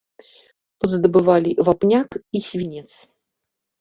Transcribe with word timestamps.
Тут 0.83 0.95
здабывалі 0.95 1.51
вапняк 1.67 2.09
і 2.41 2.45
свінец. 2.49 2.91